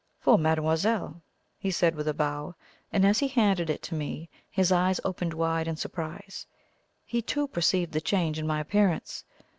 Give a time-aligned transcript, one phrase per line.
[0.19, 1.21] "For mademoiselle,"
[1.59, 2.55] he said with a bow;
[2.91, 6.47] and as he handed it to me, his eyes opened wide in surprise.
[7.05, 9.23] He, too, perceived the change in my appearance.